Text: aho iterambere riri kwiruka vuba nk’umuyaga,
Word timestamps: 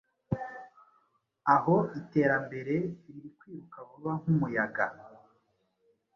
aho 1.53 1.75
iterambere 1.99 2.75
riri 3.09 3.29
kwiruka 3.37 3.77
vuba 3.89 4.11
nk’umuyaga, 4.21 4.85